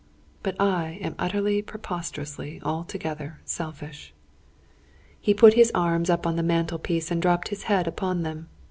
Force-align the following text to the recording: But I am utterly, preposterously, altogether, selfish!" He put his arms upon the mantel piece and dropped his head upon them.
But 0.41 0.59
I 0.59 0.97
am 1.03 1.13
utterly, 1.19 1.61
preposterously, 1.61 2.59
altogether, 2.63 3.39
selfish!" 3.45 4.15
He 5.19 5.35
put 5.35 5.53
his 5.53 5.71
arms 5.75 6.09
upon 6.09 6.37
the 6.37 6.41
mantel 6.41 6.79
piece 6.79 7.11
and 7.11 7.21
dropped 7.21 7.49
his 7.49 7.65
head 7.69 7.87
upon 7.87 8.23
them. 8.23 8.49